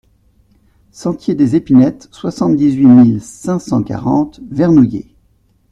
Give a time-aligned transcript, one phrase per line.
[0.89, 5.05] Sentier des Epinettes, soixante-dix-huit mille cinq cent quarante Vernouillet